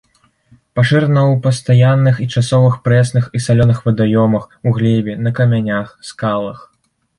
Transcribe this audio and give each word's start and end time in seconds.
Пашырана 0.77 1.19
ў 1.31 1.35
пастаянных 1.43 2.15
і 2.23 2.27
часовых 2.39 2.79
прэсных 2.89 3.29
і 3.39 3.43
салёных 3.49 3.85
вадаёмах, 3.89 4.49
у 4.67 4.77
глебе, 4.81 5.17
на 5.29 5.37
камянях, 5.43 5.95
скалах. 6.11 6.69